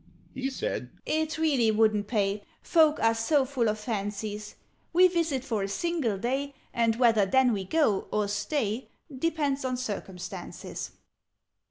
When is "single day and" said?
5.67-6.95